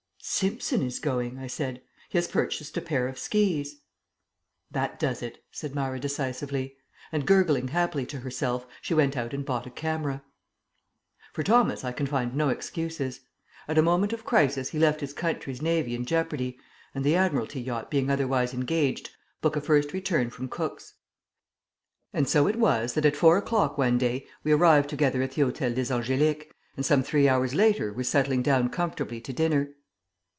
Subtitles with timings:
[0.23, 1.81] "Simpson is going." I said.
[2.09, 3.81] "He has purchased a pair of skis."
[4.69, 6.77] "That does it," said Myra decisively.
[7.11, 10.23] And, gurgling happily to herself, she went out and bought a camera.
[11.33, 13.21] For Thomas I can find no excuses.
[13.67, 16.59] At a moment of crisis he left his country's Navy in jeopardy
[16.93, 19.09] and, the Admiralty yacht being otherwise engaged,
[19.41, 20.93] booked a first return from Cook's.
[22.13, 25.41] And so it was that at four o'clock one day we arrived together at the
[25.41, 29.71] Hôtel des Angéliques, and some three hours later were settling down comfortably to dinner.